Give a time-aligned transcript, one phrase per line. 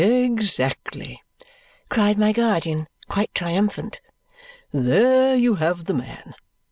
[0.03, 1.21] "Exactly!"
[1.87, 4.01] cried my guardian, quite triumphant.
[4.71, 6.33] "There you have the man!